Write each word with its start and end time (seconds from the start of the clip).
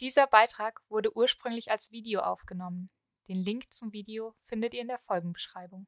Dieser 0.00 0.26
Beitrag 0.26 0.80
wurde 0.88 1.14
ursprünglich 1.14 1.70
als 1.70 1.92
Video 1.92 2.20
aufgenommen. 2.20 2.88
Den 3.28 3.36
Link 3.36 3.70
zum 3.70 3.92
Video 3.92 4.34
findet 4.48 4.72
ihr 4.72 4.80
in 4.80 4.88
der 4.88 4.98
Folgenbeschreibung. 5.00 5.86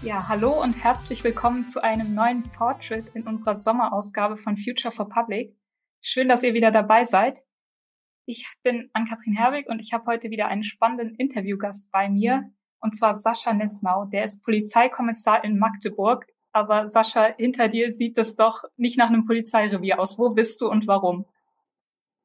Ja, 0.00 0.28
hallo 0.28 0.62
und 0.62 0.82
herzlich 0.82 1.22
willkommen 1.24 1.66
zu 1.66 1.84
einem 1.84 2.14
neuen 2.14 2.42
Portrait 2.42 3.04
in 3.14 3.28
unserer 3.28 3.54
Sommerausgabe 3.54 4.38
von 4.38 4.56
Future 4.56 4.94
for 4.94 5.10
Public. 5.10 5.54
Schön, 6.00 6.30
dass 6.30 6.42
ihr 6.42 6.54
wieder 6.54 6.70
dabei 6.70 7.04
seid. 7.04 7.44
Ich 8.24 8.50
bin 8.62 8.88
Ann-Kathrin 8.94 9.36
Herwig 9.36 9.68
und 9.68 9.80
ich 9.80 9.92
habe 9.92 10.06
heute 10.06 10.30
wieder 10.30 10.48
einen 10.48 10.64
spannenden 10.64 11.14
Interviewgast 11.16 11.92
bei 11.92 12.08
mir, 12.08 12.50
und 12.80 12.96
zwar 12.96 13.14
Sascha 13.14 13.52
Netznau. 13.52 14.06
Der 14.06 14.24
ist 14.24 14.42
Polizeikommissar 14.42 15.44
in 15.44 15.58
Magdeburg 15.58 16.24
aber 16.52 16.88
Sascha, 16.88 17.34
hinter 17.36 17.68
dir 17.68 17.92
sieht 17.92 18.18
es 18.18 18.36
doch 18.36 18.64
nicht 18.76 18.98
nach 18.98 19.08
einem 19.08 19.26
Polizeirevier 19.26 19.98
aus. 19.98 20.18
Wo 20.18 20.30
bist 20.30 20.60
du 20.60 20.68
und 20.68 20.86
warum? 20.86 21.26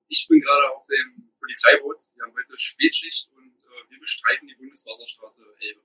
Ich 0.08 0.28
bin 0.28 0.40
gerade 0.40 0.76
auf 0.76 0.86
dem 0.86 1.32
Polizeiboot. 1.40 1.98
Wir 2.14 2.24
haben 2.24 2.34
heute 2.34 2.60
Spätschicht 2.60 3.30
und 3.36 3.56
äh, 3.56 3.92
wir 3.92 4.00
bestreiten 4.00 4.48
die 4.48 4.56
Bundeswasserstraße 4.56 5.44
Elbe. 5.60 5.82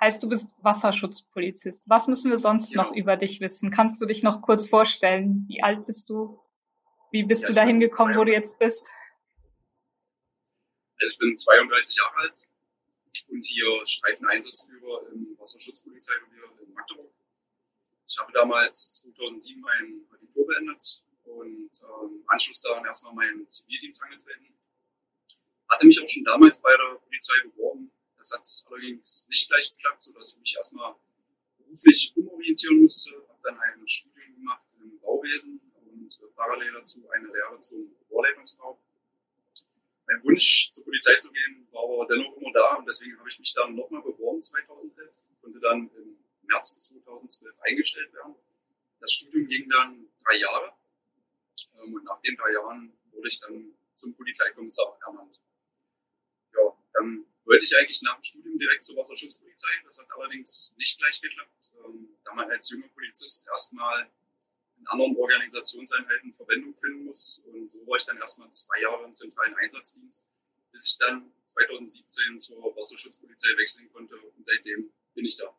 Heißt, 0.00 0.22
du 0.22 0.28
bist 0.28 0.54
Wasserschutzpolizist. 0.62 1.88
Was 1.88 2.06
müssen 2.06 2.30
wir 2.30 2.38
sonst 2.38 2.70
genau. 2.70 2.84
noch 2.84 2.94
über 2.94 3.16
dich 3.16 3.40
wissen? 3.40 3.70
Kannst 3.70 4.00
du 4.00 4.06
dich 4.06 4.22
noch 4.22 4.42
kurz 4.42 4.68
vorstellen? 4.68 5.46
Wie 5.48 5.62
alt 5.62 5.86
bist 5.86 6.10
du? 6.10 6.38
Wie 7.10 7.22
bist 7.22 7.42
ja, 7.42 7.48
du 7.48 7.54
dahin 7.54 7.80
gekommen, 7.80 8.16
wo 8.16 8.24
du 8.24 8.32
jetzt 8.32 8.58
bist? 8.58 8.92
Also 10.98 11.12
ich 11.12 11.18
bin 11.18 11.36
32 11.36 11.96
Jahre 11.96 12.16
alt 12.16 12.46
und 13.28 13.44
hier 13.44 13.86
Streifeneinsatzführer 13.86 15.12
im 15.12 15.36
Wasserschutzpolizeirevier 15.38 16.35
Magdeburg. 16.76 17.10
Ich 18.06 18.18
habe 18.18 18.32
damals 18.32 19.02
2007 19.02 19.60
mein 19.60 20.06
Abitur 20.12 20.46
beendet 20.46 21.02
und 21.24 21.70
ähm, 21.82 22.24
Anschluss 22.26 22.62
daran 22.62 22.84
erstmal 22.84 23.14
meinen 23.14 23.48
Zivildienst 23.48 24.04
angetreten. 24.04 24.54
Hatte 25.68 25.86
mich 25.86 26.00
auch 26.00 26.08
schon 26.08 26.24
damals 26.24 26.62
bei 26.62 26.70
der 26.76 26.94
Polizei 27.00 27.34
beworben. 27.42 27.90
Das 28.18 28.32
hat 28.32 28.46
allerdings 28.70 29.26
nicht 29.28 29.48
gleich 29.48 29.74
geklappt, 29.74 30.02
sodass 30.02 30.32
ich 30.32 30.38
mich 30.38 30.54
erstmal 30.54 30.94
beruflich 31.58 32.12
umorientieren 32.14 32.82
musste. 32.82 33.14
Habe 33.28 33.40
dann 33.42 33.58
ein 33.58 33.88
Studium 33.88 34.36
gemacht 34.36 34.76
im 34.80 35.00
Bauwesen 35.00 35.60
und 35.74 36.20
äh, 36.22 36.26
parallel 36.36 36.72
dazu 36.74 37.08
eine 37.10 37.26
Lehre 37.26 37.58
zum 37.58 37.90
Rohrleitungsbau. 38.10 38.78
Mein 40.06 40.22
Wunsch, 40.22 40.70
zur 40.70 40.84
Polizei 40.84 41.16
zu 41.16 41.32
gehen, 41.32 41.66
war 41.72 41.82
aber 41.82 42.06
dennoch 42.06 42.36
immer 42.36 42.52
da 42.52 42.74
und 42.76 42.86
deswegen 42.86 43.18
habe 43.18 43.28
ich 43.28 43.40
mich 43.40 43.52
dann 43.54 43.74
nochmal 43.74 44.02
beworben 44.02 44.40
2011, 44.40 45.32
konnte 45.42 45.58
dann 45.58 45.90
im 45.96 46.05
März 46.46 46.80
2012 46.88 47.60
eingestellt 47.60 48.12
werden. 48.12 48.34
Das 49.00 49.12
Studium 49.12 49.48
ging 49.48 49.68
dann 49.68 50.08
drei 50.24 50.36
Jahre 50.36 50.72
ähm, 51.76 51.94
und 51.94 52.04
nach 52.04 52.20
den 52.22 52.36
drei 52.36 52.52
Jahren 52.52 52.92
wurde 53.12 53.28
ich 53.28 53.40
dann 53.40 53.74
zum 53.94 54.14
Polizeikommissar 54.14 54.98
ernannt. 55.06 55.42
Ja, 56.54 56.76
dann 56.94 57.26
wollte 57.44 57.64
ich 57.64 57.76
eigentlich 57.76 58.02
nach 58.02 58.16
dem 58.16 58.22
Studium 58.22 58.58
direkt 58.58 58.84
zur 58.84 58.96
Wasserschutzpolizei. 58.96 59.70
Das 59.84 59.98
hat 59.98 60.10
allerdings 60.10 60.74
nicht 60.76 60.98
gleich 60.98 61.20
geklappt, 61.20 61.72
ähm, 61.84 62.16
da 62.24 62.34
man 62.34 62.50
als 62.50 62.70
junger 62.70 62.88
Polizist 62.88 63.46
erstmal 63.48 64.10
in 64.78 64.86
anderen 64.88 65.16
Organisationseinheiten 65.16 66.32
Verwendung 66.32 66.76
finden 66.76 67.04
muss. 67.04 67.42
Und 67.46 67.68
so 67.68 67.86
war 67.86 67.96
ich 67.96 68.04
dann 68.04 68.18
erstmal 68.18 68.50
zwei 68.50 68.80
Jahre 68.80 69.04
im 69.04 69.14
zentralen 69.14 69.54
Einsatzdienst, 69.54 70.28
bis 70.72 70.86
ich 70.86 70.98
dann 70.98 71.32
2017 71.44 72.38
zur 72.38 72.76
Wasserschutzpolizei 72.76 73.56
wechseln 73.56 73.90
konnte 73.92 74.16
und 74.16 74.44
seitdem 74.44 74.92
bin 75.14 75.24
ich 75.24 75.36
da. 75.36 75.55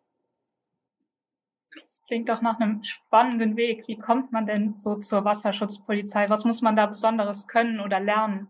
Klingt 2.08 2.30
doch 2.30 2.42
nach 2.42 2.58
einem 2.58 2.82
spannenden 2.86 3.58
Weg. 3.58 3.86
Wie 3.88 4.00
kommt 4.00 4.32
man 4.32 4.48
denn 4.48 4.80
so 4.80 4.96
zur 4.96 5.26
Wasserschutzpolizei? 5.26 6.30
Was 6.30 6.46
muss 6.46 6.62
man 6.62 6.78
da 6.78 6.86
Besonderes 6.86 7.50
können 7.50 7.82
oder 7.82 8.00
lernen? 8.00 8.48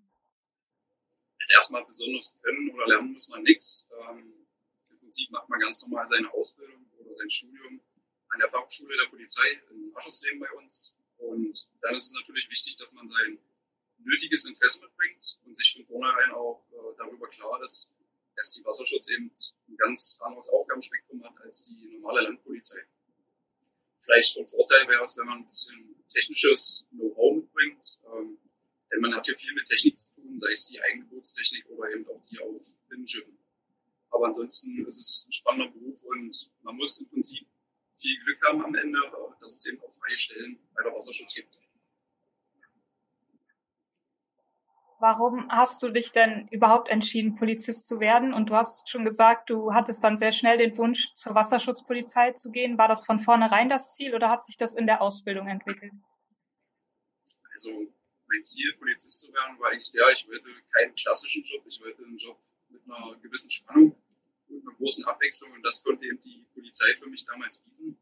Also 1.40 1.54
erstmal 1.56 1.84
besonders 1.84 2.40
können 2.40 2.70
oder 2.70 2.86
lernen 2.86 3.14
muss 3.14 3.30
man 3.30 3.42
nichts. 3.42 3.90
Ähm, 4.00 4.46
Im 4.92 5.00
Prinzip 5.00 5.32
macht 5.32 5.50
man 5.50 5.60
ganz 5.60 5.88
normal 5.88 6.06
seine 6.06 6.32
Ausbildung 6.32 6.86
oder 7.00 7.12
sein 7.12 7.30
Studium 7.32 7.82
an 8.30 8.40
der 8.40 8.50
Fachschule 8.50 8.96
der 8.96 9.10
Polizei 9.10 9.60
in 9.72 9.92
Aschersleben 9.96 10.40
bei 10.40 10.52
uns. 10.52 10.96
Und 11.18 11.72
dann 11.82 11.96
ist 11.96 12.12
es 12.12 12.14
natürlich 12.14 12.48
wichtig, 12.52 12.76
dass 12.76 12.94
man 12.94 13.08
sein 13.08 13.40
nötiges 13.98 14.46
Interesse 14.46 14.84
mitbringt 14.84 15.40
und 15.46 15.56
sich 15.56 15.74
von 15.74 15.84
vornherein 15.84 16.30
auch 16.32 16.62
äh, 16.74 16.96
darüber 16.96 17.28
klar 17.28 17.60
ist, 17.64 17.96
dass 18.36 18.54
die 18.54 18.64
Wasserschutz 18.64 19.10
eben 19.10 19.34
ein 19.68 19.78
ganz 19.78 20.20
anderes 20.22 20.52
Aufgabenspektrum 20.52 21.24
hat 21.24 21.42
als 21.42 21.64
die 21.64 21.98
normale 21.98 22.22
Landpolizei 22.22 22.86
vielleicht 24.08 24.34
von 24.34 24.48
Vorteil 24.48 24.88
wäre 24.88 25.04
es, 25.04 25.18
wenn 25.18 25.26
man 25.28 25.40
ein 25.40 25.46
bisschen 25.46 25.96
technisches 26.08 26.88
Know-how 26.92 27.36
mitbringt. 27.36 28.02
Ähm, 28.08 28.38
denn 28.90 29.02
man 29.02 29.14
hat 29.14 29.26
hier 29.26 29.36
viel 29.36 29.54
mit 29.54 29.66
Technik 29.68 29.98
zu 29.98 30.14
tun, 30.14 30.38
sei 30.38 30.52
es 30.52 30.70
die 30.70 30.82
Eigengeburtstechnik 30.82 31.70
oder 31.70 31.92
eben 31.92 32.08
auch 32.08 32.22
die 32.22 32.40
auf 32.40 32.80
Binnenschiffen. 32.88 33.38
Aber 34.10 34.28
ansonsten 34.28 34.86
ist 34.88 35.02
es 35.02 35.28
ein 35.28 35.32
spannender 35.34 35.70
Beruf 35.74 36.04
und 36.06 36.52
man 36.64 36.76
muss 36.78 37.02
im 37.02 37.10
Prinzip 37.10 37.46
viel 37.98 38.18
Glück 38.24 38.42
haben 38.48 38.64
am 38.64 38.76
Ende, 38.76 39.00
dass 39.42 39.54
es 39.54 39.66
eben 39.68 39.82
auch 39.82 39.92
freie 39.92 40.16
Stellen 40.16 40.58
bei 40.74 40.84
der 40.84 40.94
Wasserschutz 40.94 41.36
gibt. 41.36 41.60
Warum 45.00 45.48
hast 45.50 45.84
du 45.84 45.90
dich 45.90 46.12
denn 46.12 46.48
überhaupt 46.50 46.90
entschieden, 46.90 47.36
Polizist 47.36 47.86
zu 47.86 48.00
werden? 48.00 48.34
Und 48.34 48.50
du 48.50 48.56
hast 48.56 48.90
schon 48.90 49.06
gesagt, 49.06 49.50
du 49.50 49.74
hattest 49.74 50.04
dann 50.04 50.18
sehr 50.18 50.32
schnell 50.32 50.58
den 50.58 50.76
Wunsch, 50.76 51.14
zur 51.14 51.36
Wasserschutzpolizei 51.36 52.32
zu 52.32 52.50
gehen. 52.52 52.80
War 52.80 52.88
das 52.88 53.06
von 53.06 53.20
vornherein 53.20 53.70
das 53.70 53.94
Ziel 53.96 54.16
oder 54.16 54.30
hat 54.30 54.44
sich 54.44 54.58
das 54.58 54.74
in 54.74 54.88
der 54.88 55.02
Ausbildung 55.02 55.48
entwickelt? 55.48 55.94
Also 57.52 57.72
mein 58.28 58.42
Ziel, 58.42 58.74
Polizist 58.80 59.26
zu 59.26 59.34
werden, 59.34 59.60
war 59.60 59.70
eigentlich 59.70 59.92
der, 59.92 60.10
ich 60.12 60.28
wollte 60.28 60.50
keinen 60.74 60.96
klassischen 60.96 61.44
Job, 61.44 61.64
ich 61.68 61.80
wollte 61.80 62.04
einen 62.04 62.18
Job 62.18 62.40
mit 62.70 62.82
einer 62.86 63.16
gewissen 63.22 63.52
Spannung 63.52 63.96
und 64.50 64.68
einer 64.68 64.78
großen 64.78 65.06
Abwechslung 65.06 65.52
und 65.52 65.64
das 65.64 65.84
konnte 65.84 66.06
eben 66.06 66.20
die 66.22 66.46
Polizei 66.54 66.94
für 66.96 67.08
mich 67.08 67.24
damals 67.24 67.62
bieten. 67.62 67.98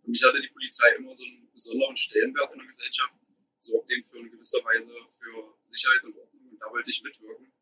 Für 0.00 0.10
mich 0.10 0.22
hatte 0.24 0.42
die 0.42 0.48
Polizei 0.48 0.88
immer 0.98 1.14
so 1.14 1.24
einen 1.26 1.48
besonderen 1.52 1.96
Stellenwert 1.96 2.52
in 2.52 2.58
der 2.58 2.66
Gesellschaft 2.66 3.21
sorgt 3.62 3.90
eben 3.90 4.02
für 4.02 4.18
eine 4.18 4.30
gewisse 4.30 4.58
Weise 4.64 4.92
für 5.08 5.54
Sicherheit 5.62 6.04
und 6.04 6.16
Ordnung 6.16 6.48
und 6.50 6.58
da 6.58 6.70
wollte 6.70 6.90
ich 6.90 7.02
mitwirken. 7.02 7.52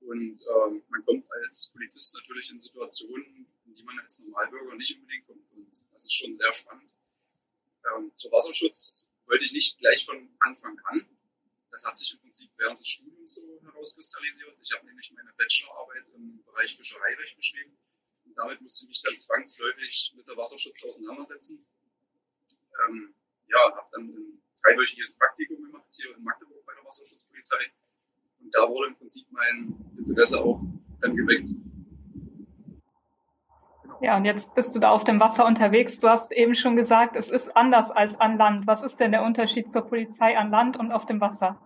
Und 0.00 0.40
ähm, 0.40 0.82
man 0.88 1.04
kommt 1.04 1.30
als 1.30 1.70
Polizist 1.72 2.14
natürlich 2.16 2.50
in 2.50 2.58
Situationen, 2.58 3.46
in 3.66 3.74
die 3.74 3.82
man 3.82 3.98
als 3.98 4.22
Normalbürger 4.22 4.76
nicht 4.76 4.96
unbedingt 4.96 5.26
kommt. 5.26 5.52
Und 5.52 5.68
das 5.70 6.04
ist 6.04 6.14
schon 6.14 6.32
sehr 6.32 6.52
spannend. 6.52 6.90
Ähm, 7.84 8.14
zur 8.14 8.32
Wasserschutz 8.32 9.10
wollte 9.26 9.44
ich 9.44 9.52
nicht 9.52 9.78
gleich 9.78 10.04
von 10.04 10.36
Anfang 10.40 10.78
an. 10.84 11.06
Das 11.70 11.84
hat 11.84 11.96
sich 11.96 12.12
im 12.12 12.20
Prinzip 12.20 12.50
während 12.56 12.78
des 12.78 12.88
Studiums 12.88 13.34
so 13.34 13.60
herauskristallisiert. 13.62 14.56
Ich 14.62 14.72
habe 14.72 14.86
nämlich 14.86 15.10
meine 15.12 15.32
Bachelorarbeit 15.36 16.04
im 16.14 16.42
Bereich 16.44 16.74
Fischereirecht 16.74 17.36
geschrieben. 17.36 17.76
Und 18.24 18.36
damit 18.36 18.60
musste 18.60 18.84
ich 18.84 18.90
mich 18.90 19.02
dann 19.02 19.16
zwangsläufig 19.16 20.14
mit 20.16 20.26
der 20.26 20.36
Wasserschutz 20.36 20.84
auseinandersetzen. 20.84 21.66
Ähm, 22.86 23.14
ja, 23.48 23.76
habe 23.76 23.88
dann 23.92 24.08
in 24.14 24.42
dreiwöchiges 24.62 25.16
Praktikum 25.16 25.62
gemacht 25.64 25.86
hier 25.90 26.16
in 26.16 26.22
Magdeburg 26.22 26.64
bei 26.66 26.72
der 26.74 26.84
Wasserschutzpolizei. 26.84 27.72
Und 28.40 28.54
da 28.54 28.68
wurde 28.68 28.88
im 28.88 28.96
Prinzip 28.96 29.26
mein 29.30 29.74
Interesse 29.98 30.40
auch 30.40 30.60
dann 31.00 31.16
geweckt. 31.16 31.50
Ja, 34.00 34.16
und 34.16 34.24
jetzt 34.24 34.54
bist 34.54 34.76
du 34.76 34.78
da 34.78 34.90
auf 34.90 35.02
dem 35.02 35.18
Wasser 35.18 35.44
unterwegs. 35.44 35.98
Du 35.98 36.08
hast 36.08 36.32
eben 36.32 36.54
schon 36.54 36.76
gesagt, 36.76 37.16
es 37.16 37.28
ist 37.28 37.56
anders 37.56 37.90
als 37.90 38.20
an 38.20 38.38
Land. 38.38 38.66
Was 38.66 38.84
ist 38.84 39.00
denn 39.00 39.10
der 39.10 39.24
Unterschied 39.24 39.68
zur 39.68 39.82
Polizei 39.82 40.38
an 40.38 40.50
Land 40.50 40.76
und 40.76 40.92
auf 40.92 41.06
dem 41.06 41.20
Wasser? 41.20 41.60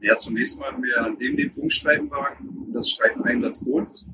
Ja, 0.00 0.16
zunächst 0.16 0.58
mal 0.58 0.72
haben 0.72 0.82
wir 0.82 1.14
neben 1.16 1.36
dem 1.36 1.52
Funkstreifenwagen 1.52 2.72
das 2.72 2.90
Streifeneinsatzboot 2.90 4.06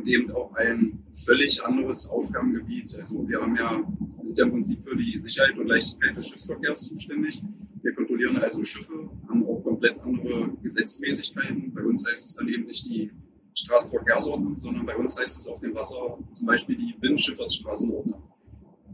und 0.00 0.08
eben 0.08 0.30
auch 0.32 0.54
ein 0.54 1.04
völlig 1.12 1.62
anderes 1.64 2.08
Aufgabengebiet. 2.08 2.96
Also 2.98 3.28
wir 3.28 3.40
haben 3.40 3.56
ja, 3.56 3.82
sind 4.22 4.38
ja 4.38 4.44
im 4.44 4.52
Prinzip 4.52 4.82
für 4.82 4.96
die 4.96 5.18
Sicherheit 5.18 5.58
und 5.58 5.66
Leichtigkeit 5.66 6.16
des 6.16 6.28
Schiffsverkehrs 6.28 6.88
zuständig. 6.88 7.42
Wir 7.82 7.94
kontrollieren 7.94 8.36
also 8.38 8.64
Schiffe, 8.64 9.10
haben 9.28 9.46
auch 9.46 9.62
komplett 9.62 10.00
andere 10.00 10.50
Gesetzmäßigkeiten. 10.62 11.72
Bei 11.74 11.82
uns 11.82 12.08
heißt 12.08 12.26
es 12.26 12.36
dann 12.36 12.48
eben 12.48 12.64
nicht 12.64 12.86
die 12.86 13.10
Straßenverkehrsordnung, 13.54 14.58
sondern 14.58 14.86
bei 14.86 14.96
uns 14.96 15.20
heißt 15.20 15.38
es 15.38 15.48
auf 15.48 15.60
dem 15.60 15.74
Wasser 15.74 16.18
zum 16.30 16.46
Beispiel 16.46 16.76
die 16.76 16.94
Binnenschifffahrtsstraßenordnung. 17.00 18.22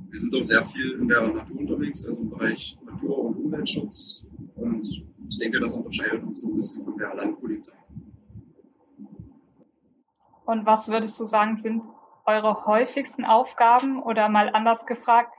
Wir 0.09 0.19
sind 0.19 0.35
auch 0.35 0.43
sehr 0.43 0.65
viel 0.65 0.93
in 1.01 1.09
der 1.09 1.27
Natur 1.29 1.61
unterwegs, 1.61 2.07
also 2.09 2.21
im 2.21 2.31
Bereich 2.31 2.77
Natur- 2.85 3.27
und 3.27 3.37
Umweltschutz. 3.37 4.27
Und 4.55 5.05
ich 5.29 5.39
denke, 5.39 5.61
das 5.61 5.77
unterscheidet 5.77 6.23
uns 6.23 6.41
so 6.41 6.49
ein 6.49 6.57
bisschen 6.57 6.83
von 6.83 6.97
der 6.97 7.15
Landpolizei. 7.15 7.36
Und 10.47 10.65
was 10.65 10.89
würdest 10.89 11.19
du 11.19 11.25
sagen, 11.25 11.57
sind 11.57 11.85
eure 12.25 12.67
häufigsten 12.67 13.25
Aufgaben 13.25 14.03
oder 14.03 14.29
mal 14.29 14.49
anders 14.49 14.87
gefragt, 14.87 15.37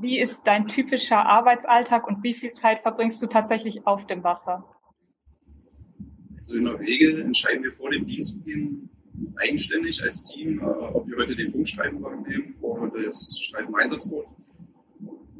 wie 0.00 0.18
ist 0.18 0.46
dein 0.46 0.66
typischer 0.66 1.26
Arbeitsalltag 1.26 2.06
und 2.06 2.22
wie 2.22 2.34
viel 2.34 2.50
Zeit 2.50 2.80
verbringst 2.80 3.22
du 3.22 3.26
tatsächlich 3.26 3.86
auf 3.86 4.06
dem 4.06 4.24
Wasser? 4.24 4.64
Also 6.36 6.56
in 6.56 6.64
der 6.64 6.78
Regel 6.78 7.20
entscheiden 7.22 7.62
wir 7.62 7.72
vor 7.72 7.90
dem 7.90 8.06
Dienstbeginn 8.06 8.90
eigenständig 9.36 10.02
als 10.02 10.24
Team, 10.24 10.60
äh, 10.60 10.64
ob 10.64 11.06
wir 11.06 11.16
heute 11.16 11.36
den 11.36 11.50
Funkstreifenwagen 11.50 12.22
nehmen 12.22 12.56
oder 12.60 12.90
das 13.02 13.36
Streifeneinsatzboot. 13.38 14.26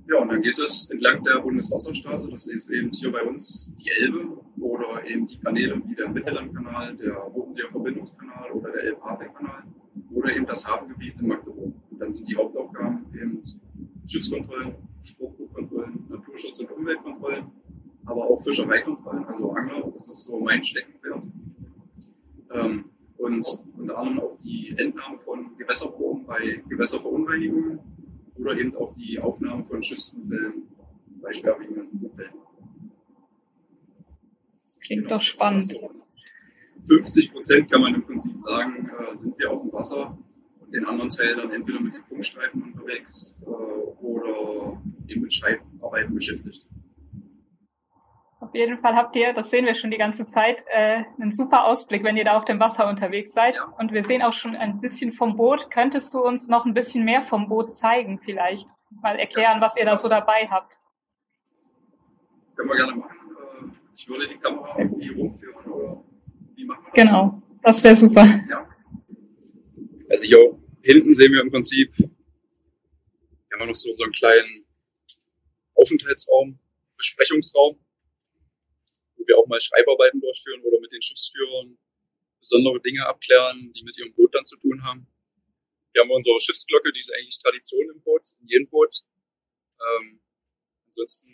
Ja, 0.08 0.19
und 0.19 0.28
dann 0.28 0.43
geht 0.43 0.58
es 0.58 0.90
entlang 0.90 1.22
der 1.25 1.40
Bundeswasserstraße, 1.40 2.31
das 2.31 2.46
ist 2.46 2.70
eben 2.70 2.90
hier 2.93 3.11
bei 3.11 3.22
uns 3.22 3.72
die 3.75 3.90
Elbe 3.90 4.44
oder 4.75 5.05
eben 5.06 5.26
die 5.26 5.38
Kanäle 5.38 5.81
wie 5.87 5.94
der 5.94 6.09
Mittellandkanal, 6.09 6.97
der 6.97 7.12
Bodenseer 7.32 7.71
Verbindungskanal 7.71 8.50
oder 8.50 8.73
der 8.73 8.82
Elbe-Havel-Kanal 8.85 9.62
oder 10.11 10.35
eben 10.35 10.47
das 10.47 10.69
Hafengebiet 10.69 11.21
in 11.21 11.29
Magdeburg. 11.29 11.73
Und 11.91 12.00
dann 12.00 12.11
sind 12.11 12.29
die 12.29 12.37
Hauptaufgaben 12.37 13.06
eben 13.15 13.41
Schiffskontrollen, 14.06 14.75
Spruchbuchkontrollen, 15.03 16.06
Naturschutz- 16.09 16.61
und 16.61 16.73
Umweltkontrollen, 16.73 17.44
aber 18.05 18.25
auch 18.25 18.38
Fischereikontrollen, 18.38 19.25
also 19.26 19.53
Angler, 19.53 19.93
das 19.97 20.09
ist 20.09 20.25
so 20.25 20.41
mein 20.41 20.65
Steckenpferd. 20.65 21.23
Ähm, 22.53 22.85
und 23.17 23.47
unter 23.79 23.99
anderem 23.99 24.21
auch 24.21 24.37
die 24.37 24.75
Entnahme 24.76 25.19
von 25.19 25.56
Gewässerproben 25.56 26.26
bei 26.26 26.62
Gewässerverunreinigungen 26.69 27.79
oder 28.37 28.59
eben 28.59 28.75
auch 28.76 28.93
die 28.93 29.19
Aufnahme 29.21 29.65
von 29.65 29.82
Schiffsunfällen 29.82 30.65
bei 31.23 31.32
schwerwiegenden 31.32 31.88
Unfällen. 32.03 32.44
Das 34.75 34.81
klingt 34.81 35.05
genau, 35.05 35.17
doch 35.17 35.23
spannend. 35.23 35.75
50 36.87 37.32
Prozent 37.32 37.71
kann 37.71 37.81
man 37.81 37.94
im 37.94 38.05
Prinzip 38.05 38.41
sagen, 38.41 38.91
äh, 38.91 39.15
sind 39.15 39.38
wir 39.38 39.50
auf 39.50 39.62
dem 39.62 39.73
Wasser 39.73 40.19
und 40.61 40.75
den 40.75 40.85
anderen 40.85 41.11
Teil 41.11 41.37
dann 41.37 41.50
entweder 41.50 41.81
mit 41.81 41.94
den 41.94 42.05
Funkstreifen 42.05 42.62
unterwegs 42.62 43.37
äh, 43.43 43.47
oder 43.47 44.82
eben 45.09 45.23
mit 45.23 45.32
Schreibarbeiten 45.32 46.15
beschäftigt. 46.15 46.67
Auf 48.41 48.55
jeden 48.55 48.79
Fall 48.79 48.94
habt 48.94 49.17
ihr, 49.17 49.32
das 49.32 49.49
sehen 49.49 49.65
wir 49.65 49.75
schon 49.75 49.91
die 49.91 49.97
ganze 49.97 50.26
Zeit, 50.26 50.62
äh, 50.67 51.05
einen 51.19 51.32
super 51.32 51.65
Ausblick, 51.65 52.05
wenn 52.05 52.17
ihr 52.19 52.25
da 52.25 52.37
auf 52.37 52.44
dem 52.44 52.61
Wasser 52.61 52.88
unterwegs 52.88 53.32
seid. 53.32 53.55
Ja. 53.55 53.73
Und 53.79 53.93
wir 53.93 54.05
sehen 54.05 54.21
auch 54.21 54.35
schon 54.35 54.55
ein 54.55 54.81
bisschen 54.81 55.12
vom 55.12 55.37
Boot. 55.37 55.71
Könntest 55.71 56.12
du 56.12 56.21
uns 56.21 56.49
noch 56.49 56.67
ein 56.67 56.75
bisschen 56.75 57.05
mehr 57.05 57.23
vom 57.23 57.49
Boot 57.49 57.73
zeigen 57.73 58.21
vielleicht? 58.23 58.69
Mal 59.03 59.19
erklären, 59.19 59.62
was 59.62 59.79
ihr 59.79 59.87
da 59.87 59.97
so 59.97 60.09
dabei 60.09 60.47
habt. 60.50 60.79
Können 62.55 62.69
wir 62.69 62.76
gerne 62.76 62.97
machen. 62.97 63.24
Ich 63.96 64.08
würde 64.08 64.29
die 64.29 64.37
Kamera 64.37 64.79
irgendwie 64.79 65.08
rumführen 65.08 65.73
oder 65.73 66.05
wie 66.55 66.64
machen 66.64 66.85
wir 66.85 66.93
das? 66.93 67.11
Genau, 67.11 67.43
das 67.62 67.85
wäre 67.85 67.96
super. 67.96 68.25
Ja. 68.49 68.69
Also 70.11 70.26
hier 70.26 70.58
hinten 70.82 71.12
sehen 71.12 71.32
wir 71.32 71.41
im 71.41 71.50
Prinzip, 71.50 71.93
haben 71.99 73.61
wir 73.61 73.67
noch 73.67 73.75
so 73.75 73.91
unseren 73.91 74.12
kleinen 74.12 74.64
Aufenthaltsraum, 75.75 76.58
Besprechungsraum 76.96 77.79
wo 79.25 79.26
wir 79.26 79.38
auch 79.38 79.46
mal 79.46 79.61
Schreibarbeiten 79.61 80.20
durchführen 80.20 80.62
oder 80.62 80.81
mit 80.81 80.93
den 80.93 81.00
Schiffsführern 81.00 81.79
besondere 82.40 82.81
Dinge 82.81 83.06
abklären, 83.06 83.73
die 83.73 83.82
mit 83.82 83.97
ihrem 83.99 84.14
Boot 84.14 84.35
dann 84.35 84.44
zu 84.44 84.56
tun 84.58 84.82
haben. 84.85 85.06
Wir 85.93 86.02
haben 86.02 86.11
unsere 86.11 86.38
Schiffsglocke, 86.40 86.93
die 86.93 86.99
ist 86.99 87.12
eigentlich 87.14 87.38
Tradition 87.40 87.90
im 87.90 88.02
Boot, 88.02 88.23
in 88.40 88.49
jedem 88.49 88.69
Boot. 88.69 89.02
Ähm, 89.81 90.20
ansonsten 90.85 91.33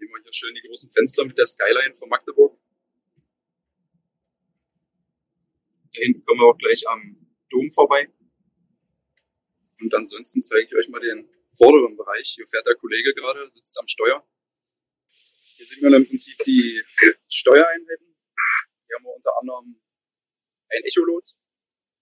sehen 0.00 0.08
wir 0.08 0.22
hier 0.22 0.32
schön 0.32 0.54
die 0.54 0.66
großen 0.66 0.90
Fenster 0.90 1.24
mit 1.26 1.36
der 1.36 1.46
Skyline 1.46 1.94
von 1.94 2.08
Magdeburg. 2.08 2.58
Da 5.92 6.00
hinten 6.00 6.24
kommen 6.24 6.40
wir 6.40 6.46
auch 6.46 6.58
gleich 6.58 6.88
am 6.88 7.02
Dom 7.50 7.70
vorbei. 7.72 8.08
Und 9.80 9.94
ansonsten 9.94 10.40
zeige 10.40 10.66
ich 10.66 10.74
euch 10.74 10.88
mal 10.88 11.00
den 11.00 11.28
vorderen 11.50 11.96
Bereich. 11.96 12.32
Hier 12.36 12.46
fährt 12.46 12.66
der 12.66 12.76
Kollege 12.76 13.12
gerade, 13.14 13.50
sitzt 13.50 13.78
am 13.78 13.88
Steuer. 13.88 14.26
Hier 15.56 15.66
sieht 15.66 15.82
man 15.82 15.92
im 15.94 16.06
Prinzip 16.06 16.38
die 16.44 16.82
Steuereinheiten. 17.28 18.16
Hier 18.86 18.96
haben 18.96 19.04
wir 19.04 19.14
unter 19.14 19.32
anderem 19.38 19.82
ein 20.70 20.84
Echolot, 20.84 21.34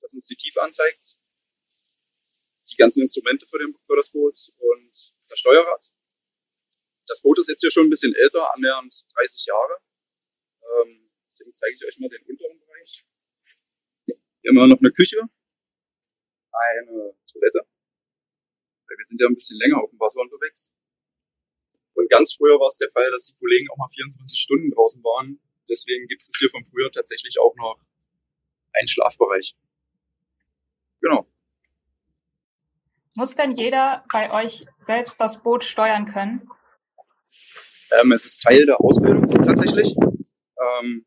das 0.01 0.15
uns 0.15 0.27
die 0.27 0.37
Tiefe 0.37 0.63
anzeigt, 0.63 1.17
die 2.71 2.77
ganzen 2.77 3.03
Instrumente 3.03 3.47
für, 3.47 3.59
den, 3.59 3.75
für 3.87 3.97
das 3.97 4.11
Boot 4.11 4.37
und 4.59 5.15
das 5.29 5.39
Steuerrad. 5.39 5.98
Das 7.09 7.23
Boot 7.23 7.39
ist 7.39 7.49
jetzt 7.49 7.61
hier 7.61 7.71
schon 7.71 7.87
ein 7.87 7.91
bisschen 7.91 8.15
älter, 8.15 8.53
annähernd 8.55 9.05
30 9.17 9.47
Jahre. 9.47 9.81
Ähm, 10.63 11.11
deswegen 11.33 11.53
zeige 11.53 11.75
ich 11.75 11.85
euch 11.85 11.99
mal 11.99 12.09
den 12.09 12.23
unteren 12.23 12.59
Bereich. 12.61 13.05
Hier 14.07 14.51
haben 14.51 14.57
wir 14.57 14.67
noch 14.67 14.79
eine 14.79 14.93
Küche, 14.93 15.19
eine 16.53 17.15
Toilette. 17.31 17.67
Wir 18.87 19.07
sind 19.07 19.21
ja 19.21 19.27
ein 19.27 19.35
bisschen 19.35 19.59
länger 19.59 19.83
auf 19.83 19.91
dem 19.91 20.01
Wasser 20.01 20.21
unterwegs. 20.21 20.73
Und 21.95 22.09
ganz 22.11 22.35
früher 22.35 22.61
war 22.61 22.69
es 22.69 22.77
der 22.77 22.91
Fall, 22.91 23.09
dass 23.11 23.27
die 23.27 23.39
Kollegen 23.39 23.69
auch 23.71 23.77
mal 23.77 23.89
24 23.89 24.39
Stunden 24.39 24.71
draußen 24.71 25.03
waren. 25.03 25.41
Deswegen 25.69 26.07
gibt 26.09 26.23
es 26.23 26.33
hier 26.39 26.51
von 26.51 26.65
früher 26.65 26.91
tatsächlich 26.93 27.39
auch 27.41 27.55
noch 27.57 27.77
einen 28.73 28.89
Schlafbereich. 28.89 29.57
Genau. 31.01 31.27
Muss 33.17 33.35
denn 33.35 33.53
jeder 33.53 34.05
bei 34.13 34.33
euch 34.33 34.67
selbst 34.79 35.21
das 35.21 35.43
Boot 35.43 35.65
steuern 35.65 36.07
können? 36.07 36.49
Ähm, 37.91 38.13
es 38.13 38.25
ist 38.25 38.43
Teil 38.43 38.67
der 38.67 38.81
Ausbildung 38.81 39.31
tatsächlich. 39.31 39.95
Ähm, 39.97 41.07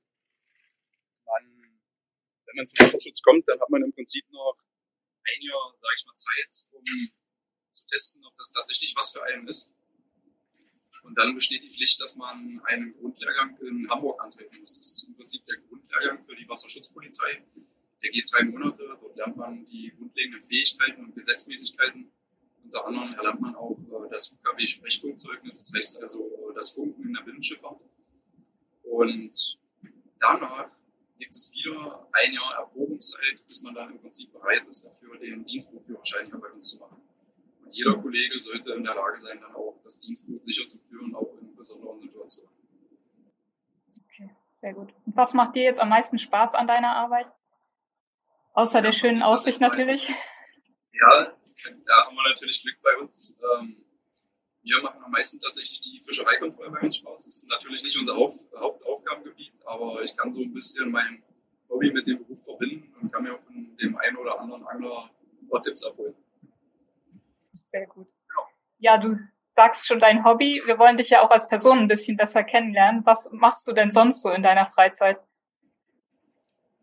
man, 1.25 1.44
wenn 2.45 2.56
man 2.56 2.66
zum 2.66 2.86
Wasserschutz 2.86 3.22
kommt, 3.22 3.48
dann 3.48 3.60
hat 3.60 3.69
man 3.69 3.83
im 3.83 3.94
Prinzip 3.94 4.25
noch 4.31 4.57
ein 5.24 5.42
Jahr, 5.42 5.74
sage 5.80 5.94
ich 5.98 6.06
mal, 6.06 6.16
Zeit, 6.16 6.68
um 6.72 6.83
zu 7.72 7.86
testen, 7.86 8.25
ob 8.25 8.36
das 8.38 8.51
tatsächlich 8.51 8.95
was 8.95 9.12
für 9.12 9.24
einen 9.24 9.48
ist. 9.48 9.75
Und 11.04 11.18
dann 11.18 11.36
besteht 11.36 11.63
die 11.63 11.69
Pflicht, 11.69 12.01
dass 12.01 12.16
man 12.16 12.62
einen 12.66 12.94
Grundlehrgang 12.98 13.57
in 13.62 13.89
Hamburg 13.89 14.22
antreten 14.24 14.57
muss. 14.60 14.78
Das 14.78 14.88
ist 14.88 15.07
im 15.07 15.16
Prinzip 15.16 15.45
der 15.45 15.57
Grundlehrgang 15.57 16.24
für 16.24 16.36
die 16.36 16.48
Wasserschutzpolizei. 16.48 17.44
Der 18.04 18.12
geht 18.12 18.31
drei 18.31 18.44
Monate. 18.44 18.98
Dort 19.00 19.16
lernt 19.16 19.38
man 19.38 19.66
die 19.66 19.94
grundlegenden 19.98 20.44
Fähigkeiten 20.44 21.06
und 21.06 21.16
Gesetzmäßigkeiten. 21.16 22.12
Unter 22.63 22.86
anderem 22.86 23.13
erlernt 23.13 23.42
man 23.42 23.56
auch 23.56 23.78
äh, 23.78 24.10
das 24.10 24.33
UKW-Sprechfunkzeugnis, 24.33 25.63
das 25.63 25.74
heißt 25.75 26.01
also 26.01 26.41
das 26.62 26.72
Funken 26.72 27.04
in 27.04 27.13
der 27.13 27.24
Binnenschifffahrt. 27.24 27.80
Und 28.84 29.60
danach 30.19 30.69
gibt 31.18 31.36
es 31.36 31.52
wieder 31.54 32.08
ein 32.12 32.34
Jahr 32.34 32.56
Erprobungszeit, 32.60 33.44
bis 33.48 33.63
man 33.63 33.75
dann 33.75 33.92
im 33.92 34.00
Prinzip 34.00 34.31
bereit 34.31 34.68
ist, 34.68 34.86
dafür 34.86 35.18
den 35.18 35.46
Dienstbuchführerschein 35.46 36.28
hier 36.28 36.40
bei 36.40 36.50
uns 36.50 36.69
zu 36.69 36.80
machen 36.80 37.02
jeder 37.74 37.98
Kollege 37.98 38.38
sollte 38.38 38.74
in 38.74 38.84
der 38.84 38.96
Lage 38.96 39.19
sein, 39.19 39.40
dann 39.42 39.56
auch 39.56 39.80
das 39.84 40.00
Dienstboot 40.00 40.44
sicher 40.44 40.68
zu 40.68 40.78
führen, 40.78 41.16
auch 41.16 41.34
in 41.40 41.56
besonderen 41.56 42.02
Situationen. 42.02 42.52
Okay, 44.06 44.30
sehr 44.52 44.74
gut. 44.74 44.94
Und 45.06 45.16
was 45.16 45.34
macht 45.34 45.56
dir 45.56 45.64
jetzt 45.64 45.80
am 45.80 45.90
meisten 45.90 46.19
Spaß 46.19 46.56
an 46.56 46.68
deiner 46.68 46.96
Arbeit? 46.96 47.28
Außer 48.54 48.80
ja, 48.80 48.84
der 48.84 48.92
schönen 48.92 49.24
Aussicht 49.24 49.62
natürlich. 49.62 50.10
Ja, 50.94 51.38
da 51.86 52.06
haben 52.06 52.16
wir 52.16 52.30
natürlich 52.30 52.62
Glück 52.62 52.81
bei 52.81 53.02
uns. 53.02 53.38
Ähm, 53.57 53.84
wir 54.63 54.81
machen 54.81 55.04
am 55.04 55.12
meisten 55.12 55.40
tatsächlich 55.40 55.80
die 55.81 56.02
Fischereikontrolle 56.04 56.71
bei 56.71 56.80
uns 56.80 56.97
Spaß. 56.97 57.26
Das 57.26 57.28
ist 57.28 57.50
natürlich 57.50 57.83
nicht 57.83 57.97
unser 57.97 58.16
Auf 58.16 58.47
Hauptaufgabengebiet, 58.56 59.54
aber 59.66 60.02
ich 60.04 60.16
kann 60.16 60.31
so 60.31 60.42
ein 60.42 60.54
bisschen 60.54 60.92
mein 60.92 61.24
Hobby 61.69 61.92
mit 61.92 62.06
dem 62.06 62.19
Beruf 62.19 62.44
verbinden 62.44 62.94
und 63.02 63.12
kann 63.12 63.24
mir 63.24 63.38
von 63.40 63.76
dem 63.78 63.97
einen 63.97 64.18
oder 64.18 64.40
anderen 64.40 64.66
Angler 64.68 65.09
ein 65.42 65.47
paar 65.50 65.62
Tipps 65.62 65.85
abholen. 65.85 66.16
Sehr 67.54 67.88
gut. 67.88 68.07
Ja, 68.80 68.97
du 68.97 69.18
sagst 69.47 69.88
schon 69.88 70.00
dein 70.00 70.24
Hobby. 70.24 70.62
Wir 70.66 70.78
wollen 70.78 70.97
dich 70.97 71.09
ja 71.09 71.21
auch 71.21 71.30
als 71.30 71.47
Person 71.47 71.80
ein 71.80 71.88
bisschen 71.88 72.18
besser 72.18 72.44
kennenlernen. 72.44 73.06
Was 73.06 73.31
machst 73.31 73.68
du 73.68 73.74
denn 73.74 73.92
sonst 73.92 74.21
so 74.21 74.30
in 74.30 74.44
deiner 74.44 74.66
Freizeit? 74.66 75.19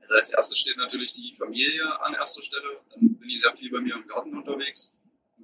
Also 0.01 0.15
als 0.15 0.33
erstes 0.33 0.59
steht 0.59 0.77
natürlich 0.77 1.13
die 1.13 1.35
Familie 1.37 1.85
an 2.01 2.15
erster 2.15 2.43
Stelle. 2.43 2.81
Dann 2.91 3.19
bin 3.19 3.29
ich 3.29 3.41
sehr 3.41 3.53
viel 3.53 3.71
bei 3.71 3.81
mir 3.81 3.95
im 3.95 4.07
Garten 4.07 4.37
unterwegs. 4.37 4.98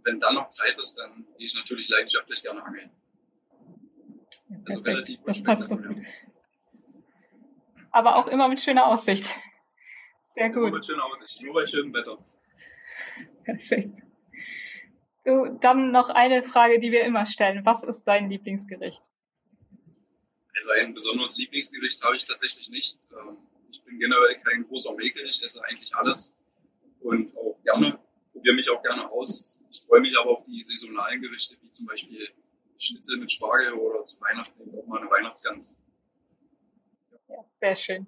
Wenn 0.04 0.20
dann 0.20 0.34
noch 0.34 0.48
Zeit 0.48 0.78
ist, 0.78 0.98
dann 0.98 1.26
gehe 1.36 1.46
ich 1.46 1.54
natürlich 1.54 1.88
leidenschaftlich 1.88 2.42
gerne 2.42 2.62
angeln. 2.62 2.90
Ja, 4.48 4.56
also 4.66 4.80
relativ 4.82 5.20
Das 5.24 5.42
passt 5.42 5.70
doch 5.70 5.82
gut. 5.82 5.96
Aber 7.90 8.16
auch 8.16 8.26
immer 8.28 8.48
mit 8.48 8.60
schöner 8.60 8.86
Aussicht. 8.86 9.24
Sehr 10.22 10.48
gut. 10.50 10.62
Nur 10.62 10.70
mit 10.72 10.84
schöner 10.84 11.04
Aussicht, 11.04 11.42
nur 11.42 11.54
bei 11.54 11.64
schönem 11.64 11.94
Wetter. 11.94 12.18
Perfekt. 13.44 14.02
Du, 15.24 15.58
dann 15.60 15.90
noch 15.90 16.10
eine 16.10 16.42
Frage, 16.42 16.78
die 16.80 16.92
wir 16.92 17.04
immer 17.04 17.24
stellen. 17.24 17.64
Was 17.64 17.82
ist 17.82 18.04
dein 18.04 18.28
Lieblingsgericht? 18.28 19.02
Also 20.54 20.70
ein 20.72 20.92
besonderes 20.92 21.38
Lieblingsgericht 21.38 22.02
habe 22.04 22.16
ich 22.16 22.26
tatsächlich 22.26 22.68
nicht. 22.68 22.98
Ähm, 23.10 23.38
ich 23.70 23.82
bin 23.84 23.98
generell 23.98 24.38
kein 24.40 24.64
großer 24.64 24.94
Mäkel, 24.94 25.26
ich 25.26 25.42
esse 25.42 25.64
eigentlich 25.64 25.94
alles 25.96 26.36
und 27.00 27.36
auch 27.36 27.58
gerne, 27.64 27.98
probiere 28.32 28.54
mich 28.54 28.68
auch 28.70 28.82
gerne 28.82 29.10
aus. 29.10 29.63
Ich 29.84 29.88
freue 29.88 30.00
mich 30.00 30.18
aber 30.18 30.30
auf 30.30 30.44
die 30.44 30.62
saisonalen 30.62 31.20
Gerichte, 31.20 31.56
wie 31.60 31.70
zum 31.70 31.86
Beispiel 31.86 32.28
Schnitzel 32.78 33.18
mit 33.18 33.30
Spargel 33.30 33.74
oder 33.74 34.02
zu 34.02 34.20
Weihnachten 34.20 34.62
auch 34.78 34.86
mal 34.86 35.00
eine 35.00 35.10
Weihnachtsgans. 35.10 35.76
Ja, 37.28 37.36
sehr 37.60 37.76
schön. 37.76 38.06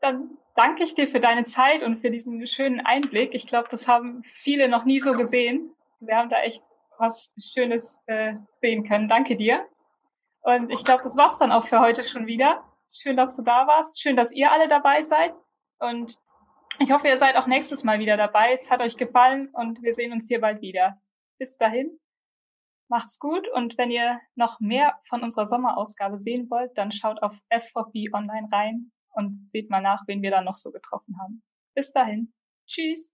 Dann 0.00 0.36
danke 0.56 0.82
ich 0.82 0.94
dir 0.94 1.06
für 1.06 1.20
deine 1.20 1.44
Zeit 1.44 1.82
und 1.82 1.98
für 1.98 2.10
diesen 2.10 2.46
schönen 2.46 2.80
Einblick. 2.80 3.34
Ich 3.34 3.46
glaube, 3.46 3.68
das 3.70 3.88
haben 3.88 4.22
viele 4.24 4.68
noch 4.68 4.84
nie 4.84 5.00
so 5.00 5.12
gesehen 5.12 5.72
wir 6.02 6.16
haben 6.16 6.30
da 6.30 6.40
echt 6.40 6.62
was 6.98 7.32
Schönes 7.38 8.00
äh, 8.06 8.34
sehen 8.50 8.86
können. 8.86 9.08
Danke 9.08 9.36
dir. 9.36 9.66
Und 10.42 10.70
ich 10.70 10.84
glaube, 10.84 11.02
das 11.04 11.16
war's 11.16 11.38
dann 11.38 11.52
auch 11.52 11.64
für 11.64 11.80
heute 11.80 12.04
schon 12.04 12.26
wieder. 12.26 12.64
Schön, 12.92 13.16
dass 13.16 13.36
du 13.36 13.42
da 13.42 13.66
warst. 13.66 14.00
Schön, 14.00 14.16
dass 14.16 14.32
ihr 14.32 14.50
alle 14.50 14.68
dabei 14.68 15.02
seid. 15.02 15.32
Und 15.78 16.18
ich 16.78 16.92
hoffe, 16.92 17.08
ihr 17.08 17.18
seid 17.18 17.36
auch 17.36 17.46
nächstes 17.46 17.84
Mal 17.84 17.98
wieder 18.00 18.16
dabei. 18.16 18.52
Es 18.52 18.70
hat 18.70 18.80
euch 18.80 18.96
gefallen 18.96 19.48
und 19.52 19.82
wir 19.82 19.94
sehen 19.94 20.12
uns 20.12 20.28
hier 20.28 20.40
bald 20.40 20.60
wieder. 20.60 21.00
Bis 21.42 21.58
dahin. 21.58 21.98
Macht's 22.88 23.18
gut 23.18 23.48
und 23.48 23.76
wenn 23.76 23.90
ihr 23.90 24.20
noch 24.36 24.60
mehr 24.60 25.00
von 25.08 25.24
unserer 25.24 25.44
Sommerausgabe 25.44 26.16
sehen 26.16 26.48
wollt, 26.50 26.70
dann 26.78 26.92
schaut 26.92 27.20
auf 27.20 27.36
F4B 27.52 28.14
online 28.14 28.46
rein 28.52 28.92
und 29.10 29.48
seht 29.48 29.68
mal 29.68 29.82
nach, 29.82 30.04
wen 30.06 30.22
wir 30.22 30.30
da 30.30 30.40
noch 30.40 30.54
so 30.54 30.70
getroffen 30.70 31.18
haben. 31.20 31.42
Bis 31.74 31.92
dahin. 31.92 32.32
Tschüss. 32.68 33.12